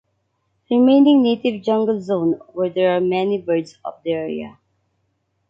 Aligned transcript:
Remaining 0.71 1.21
native 1.21 1.61
jungle 1.61 2.01
zone 2.01 2.39
where 2.53 2.71
there 2.71 2.97
are 2.97 2.99
many 2.99 3.39
birds 3.39 3.77
of 3.85 4.01
the 4.03 4.13
area. 4.13 4.57